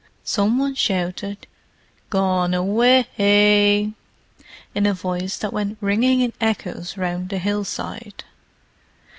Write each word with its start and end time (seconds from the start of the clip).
Some 0.23 0.57
one 0.57 0.73
shouted 0.73 1.45
"Gone 2.09 2.55
awa 2.55 3.05
a 3.19 3.81
y!" 3.85 3.93
in 4.73 4.85
a 4.87 4.95
voice 4.95 5.37
that 5.37 5.53
went 5.53 5.77
ringing 5.79 6.21
in 6.21 6.33
echoes 6.41 6.97
round 6.97 7.29
the 7.29 7.37
hillside. 7.37 8.23